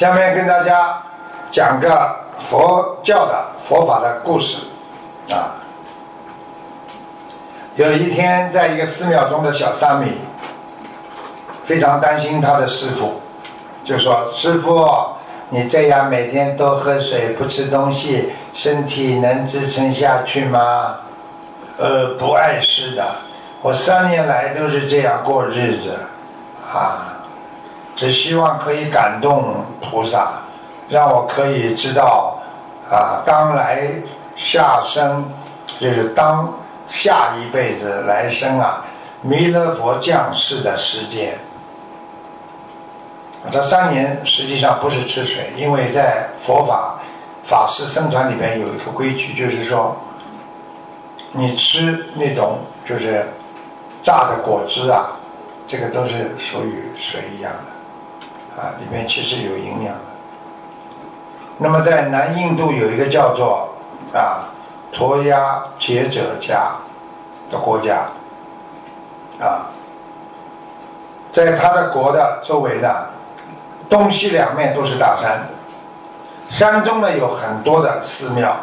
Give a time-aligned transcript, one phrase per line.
[0.00, 0.96] 下面跟大家
[1.52, 3.34] 讲个佛教的
[3.68, 4.66] 佛法的故事
[5.28, 5.52] 啊。
[7.74, 10.12] 有一天，在一个寺庙中的小沙弥
[11.66, 13.20] 非常担心他的师傅，
[13.84, 14.88] 就说：“师傅，
[15.50, 20.94] 你这样每天多喝水，不吃东西，身体能支撑下去吗
[21.76, 23.04] ？”“呃，不碍事的，
[23.60, 25.94] 我三年来都是这样过日子
[26.72, 27.16] 啊。”
[27.96, 30.32] 只希望可以感动菩萨，
[30.88, 32.38] 让我可以知道
[32.90, 33.90] 啊，当来
[34.36, 35.30] 下生
[35.78, 36.52] 就是当
[36.88, 38.84] 下一辈子来生啊，
[39.22, 41.36] 弥勒佛降世的时间。
[43.50, 46.98] 这三年实际上不是吃水，因为在佛法
[47.44, 49.96] 法师僧团里边有一个规矩，就是说，
[51.32, 53.24] 你吃那种就是
[54.02, 55.12] 榨的果汁啊，
[55.66, 57.79] 这个都是属于水一样的。
[58.60, 60.00] 啊，里面其实有营养的。
[61.56, 63.70] 那么在南印度有一个叫做
[64.12, 64.52] 啊
[64.92, 66.72] 陀亚杰者家
[67.50, 68.04] 的国家，
[69.40, 69.64] 啊，
[71.32, 73.06] 在他的国的周围呢，
[73.88, 75.40] 东西两面都是大山，
[76.50, 78.54] 山中呢有很多的寺庙，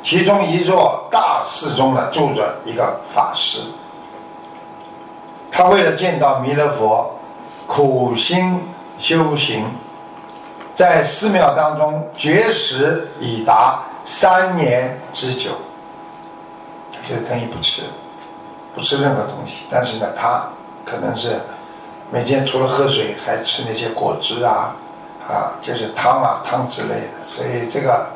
[0.00, 3.62] 其中一座大寺中呢住着一个法师，
[5.50, 7.18] 他为了见到弥勒佛，
[7.66, 8.62] 苦心。
[8.98, 9.64] 修行，
[10.74, 15.50] 在寺庙当中绝食已达三年之久，
[17.08, 17.82] 就等于不吃，
[18.74, 19.66] 不吃任何东西。
[19.70, 20.48] 但是呢，他
[20.84, 21.36] 可能是
[22.10, 24.74] 每天除了喝水，还吃那些果汁啊，
[25.28, 27.26] 啊，就是汤啊汤之类的。
[27.30, 28.06] 所以这个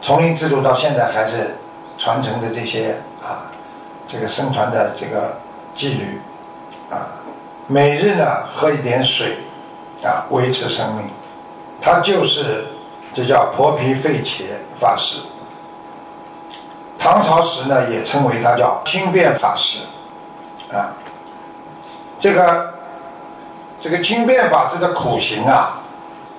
[0.00, 1.54] 丛林制度到现在还是
[1.98, 3.50] 传承着这些啊，
[4.08, 5.36] 这个生传的这个
[5.74, 6.20] 纪律
[6.90, 7.12] 啊，
[7.66, 9.36] 每日呢喝一点水。
[10.04, 11.06] 啊，维持生命，
[11.80, 12.66] 他就是
[13.14, 14.44] 这叫婆皮费切
[14.78, 15.18] 法师。
[16.98, 19.78] 唐朝时呢，也称为他叫轻便法师，
[20.70, 20.92] 啊，
[22.20, 22.74] 这个
[23.80, 25.80] 这个轻便法师的苦行啊，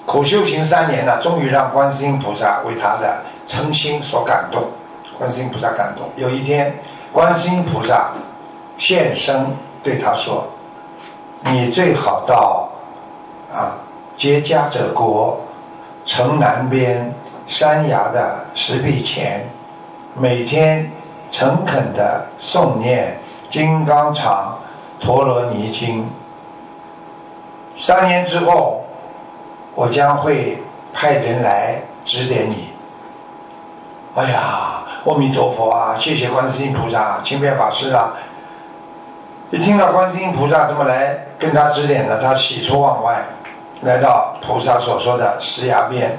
[0.06, 4.67] 苦修行三年呢，终于让观世音菩萨为他的诚心所感动。
[5.17, 6.75] 观世音菩萨感动，有一天，
[7.11, 8.09] 观世音菩萨
[8.78, 10.45] 现身对他说
[11.41, 12.65] ：“你最好到。”
[13.55, 13.71] 啊，
[14.17, 15.39] 结家者国，
[16.05, 17.13] 城南边
[17.47, 19.47] 山崖的石壁前，
[20.13, 20.91] 每天
[21.31, 23.17] 诚恳的诵念
[23.53, 24.59] 《金刚藏
[24.99, 26.01] 陀罗尼经》。
[27.77, 28.83] 三年之后，
[29.73, 30.61] 我将会
[30.93, 32.69] 派人来指点你。
[34.16, 35.95] 哎呀，阿弥陀佛啊！
[35.99, 38.13] 谢谢观世音菩萨、清辩法师啊！
[39.51, 43.23] 一听到观世音菩萨这么来跟他指点呢，他喜出望外。
[43.81, 46.18] 来到菩萨所说的石崖边，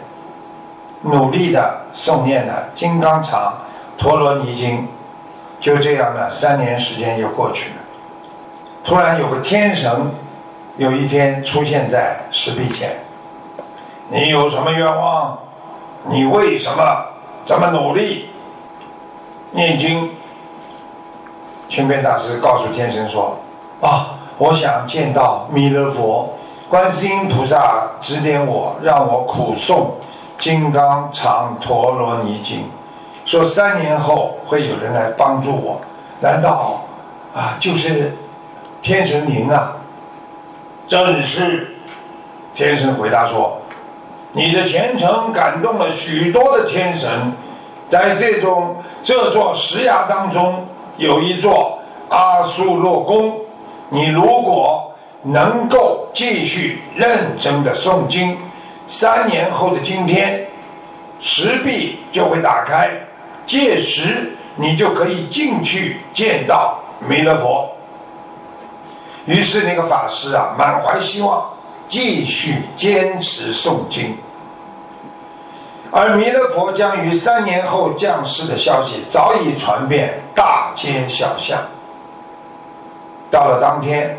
[1.03, 3.55] 努力的诵念了《金刚藏
[3.99, 4.79] 陀罗尼经》，
[5.61, 7.77] 就这样呢，三年时间就过去了。
[8.85, 10.13] 突然有个天神，
[10.77, 12.91] 有一天出现在石壁前。
[14.09, 15.37] 你有什么愿望？
[16.09, 17.07] 你为什么
[17.45, 18.31] 这么努力
[19.51, 20.11] 念经？
[21.69, 23.37] 清辩大师告诉天神说
[23.83, 26.33] ：“啊，我想见到弥勒佛。”
[26.69, 29.75] 观世音菩萨指点我，让我苦诵
[30.37, 32.59] 《金刚藏陀罗尼经》，
[33.25, 35.81] 说三年后会有人来帮助我。
[36.19, 36.81] 难道
[37.33, 38.17] 啊，就是
[38.83, 39.77] 天神您啊？
[40.89, 41.73] 正是。
[42.53, 43.59] 天神回答说
[44.33, 47.33] ：“你的虔诚感动了许多的天神，
[47.89, 50.67] 在这种这座石崖当中
[50.97, 51.79] 有一座
[52.09, 53.37] 阿苏洛宫，
[53.89, 54.83] 你如果……”
[55.23, 58.37] 能够继续认真的诵经，
[58.87, 60.47] 三年后的今天，
[61.21, 62.91] 石壁就会打开，
[63.45, 67.69] 届时你就可以进去见到弥勒佛。
[69.25, 71.45] 于是那个法师啊，满怀希望，
[71.89, 74.17] 继续坚持诵经。
[75.91, 81.59] 而弥勒佛将于三年后降世的消息早已传遍大街小巷。
[83.31, 84.17] 到了当天。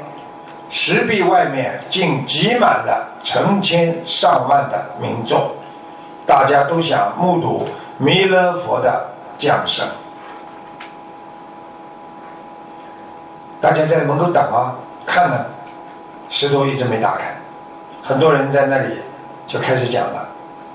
[0.69, 5.49] 石壁外面竟挤满了成千上万的民众，
[6.25, 7.67] 大家都想目睹
[7.97, 9.87] 弥勒佛的降生。
[13.61, 14.75] 大家在门口等啊，
[15.05, 15.45] 看呢，
[16.29, 17.33] 石头一直没打开，
[18.03, 18.99] 很多人在那里
[19.47, 20.27] 就开始讲了：“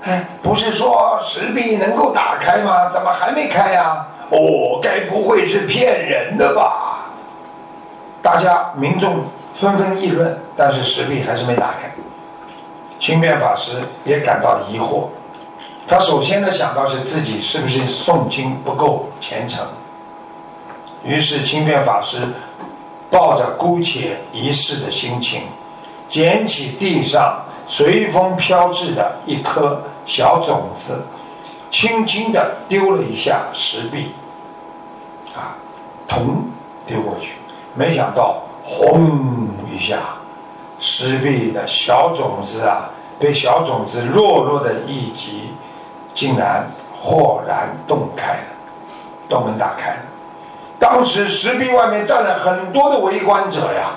[0.03, 2.89] 哎，不是说石壁能够打开吗？
[2.89, 4.05] 怎么还没开呀？
[4.31, 7.09] 哦，该不会是骗人的吧？”
[8.23, 9.23] 大家民众。
[9.55, 11.91] 纷纷议论，但是石壁还是没打开。
[12.99, 13.73] 清辩法师
[14.05, 15.07] 也感到疑惑。
[15.85, 19.65] 他首先呢想到是自己是不是诵经不够虔诚，
[21.03, 22.17] 于是清辩法师
[23.11, 25.41] 抱着姑且一试的心情，
[26.07, 31.05] 捡起地上随风飘至的一颗小种子，
[31.69, 34.13] 轻轻地丢了一下石壁，
[35.35, 35.55] 啊，
[36.07, 36.45] 铜
[36.87, 37.33] 丢过去，
[37.75, 39.97] 没想到轰一下，
[40.79, 42.89] 石壁的小种子啊，
[43.19, 45.51] 被小种子弱弱的一击。
[46.15, 46.63] 竟然
[46.95, 48.45] 豁然洞开了，
[49.27, 49.97] 洞门打开了。
[50.77, 53.95] 当时石壁外面站了很多的围观者呀，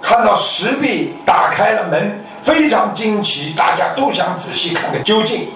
[0.00, 5.46] 看到石壁打开了门，非常惊奇，大家都想仔细看个究竟。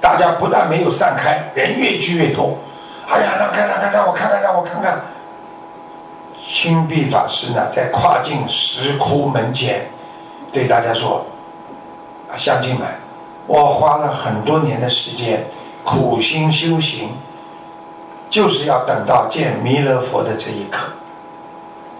[0.00, 2.58] 大家不但没有散开，人越聚越多。
[3.08, 5.00] 哎呀，让看，让看，让我看看，让我看看。
[6.48, 9.86] 青壁法师呢，在跨进石窟门前，
[10.52, 11.26] 对大家说
[12.30, 12.86] ：“啊，乡亲们。”
[13.48, 15.44] 我花了很多年的时间，
[15.84, 17.10] 苦心修行，
[18.28, 20.88] 就是要等到见弥勒佛的这一刻。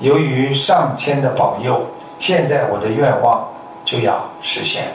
[0.01, 1.87] 由于上天的保佑，
[2.19, 3.49] 现在我的愿望
[3.85, 4.95] 就要实现了。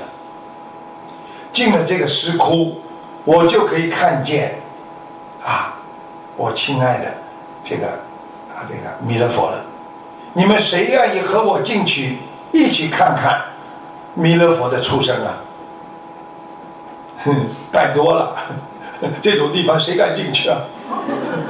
[1.53, 2.81] 进了这个石窟，
[3.23, 4.53] 我就可以看见，
[5.41, 5.73] 啊，
[6.35, 7.13] 我亲爱的
[7.63, 7.97] 这个
[8.69, 9.57] 这个弥勒佛了。
[10.33, 12.17] 你们谁愿意和我进去
[12.51, 13.41] 一起看看
[14.13, 15.37] 弥勒佛的出生啊？
[17.23, 18.35] 哼，拜多了，
[19.21, 20.57] 这种地方谁敢进去啊？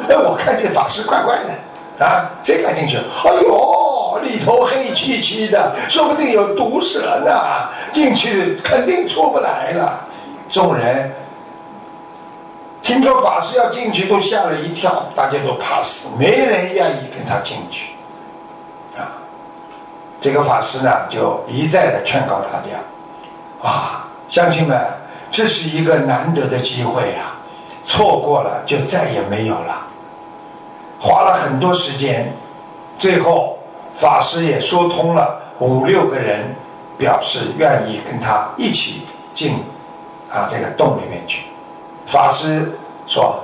[0.09, 2.97] 哎，我看这法师怪怪的啊，谁敢进去？
[2.97, 7.31] 哎呦，里头黑漆漆的，说不定有毒蛇呢，
[7.91, 10.07] 进去肯定出不来了。
[10.49, 11.09] 众人
[12.81, 17.93] 听说法师要进去，都吓了一跳，大家都怕死，没人愿意跟他进去。
[18.97, 19.13] 啊，
[20.19, 24.79] 这个法师呢，就一再的劝告大家：啊，乡亲们。
[25.33, 27.37] 这是一个难得的机会啊，
[27.85, 29.87] 错过了就再也没有了。
[30.99, 32.29] 花了很多时间，
[32.97, 33.57] 最后
[33.95, 36.53] 法师也说通了，五六个人
[36.97, 39.53] 表示愿意跟他一起进
[40.29, 41.43] 啊这个洞里面去。
[42.11, 42.69] 法师
[43.07, 43.39] 说：“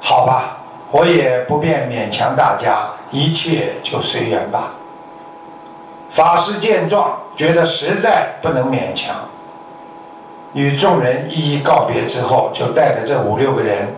[0.00, 0.56] 好吧，
[0.92, 4.72] 我也不便勉强大家，一切就随缘吧。”
[6.10, 9.16] 法师见状，觉得实在不能勉强。
[10.52, 13.92] 与众人一一告别之后，就带着这五六个人，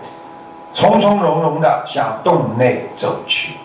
[0.73, 3.59] 从从容容的向洞内走去。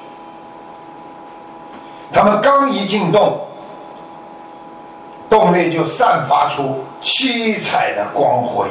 [2.12, 3.40] 他们刚一进洞，
[5.30, 8.68] 洞内就散发出七彩的光辉。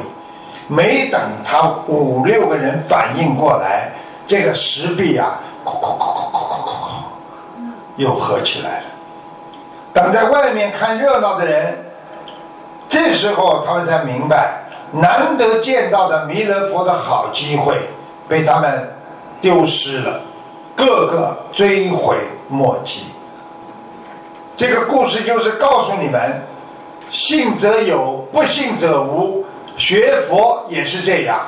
[0.71, 3.91] 没等他五六个人反应过来，
[4.25, 7.03] 这个石壁啊，哐哐哐哐哐哐哐，
[7.97, 8.85] 又合起来了。
[9.91, 11.77] 等在外面看热闹的人，
[12.87, 14.63] 这时候他们才明白，
[14.93, 17.75] 难得见到的弥勒佛的好机会
[18.29, 18.93] 被他们
[19.41, 20.21] 丢失了，
[20.73, 22.15] 个个追悔
[22.47, 23.07] 莫及。
[24.55, 26.41] 这个故事就是告诉你们：
[27.09, 29.40] 信则有，不信则无。
[29.77, 31.39] 学佛也是这样，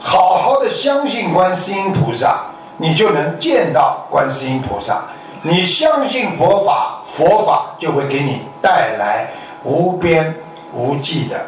[0.00, 2.40] 好好的相信观世音菩萨，
[2.76, 5.02] 你就能见到观世音菩萨。
[5.42, 9.28] 你相信佛法，佛法就会给你带来
[9.64, 10.34] 无边。
[10.70, 11.38] 无际的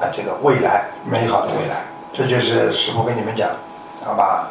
[0.00, 1.82] 啊，这个未来美好的未来，
[2.14, 3.46] 这就是师傅跟你们讲，
[4.02, 4.48] 好吧？